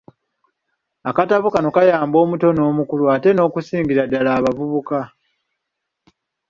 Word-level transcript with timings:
Akatabo 1.09 1.47
kano 1.53 1.69
kayamba 1.75 2.17
omuto 2.23 2.47
n’omukulu 2.53 3.03
ate 3.15 3.29
n’okusingira 3.33 4.03
ddala 4.05 4.31
omuvubuka. 4.49 4.99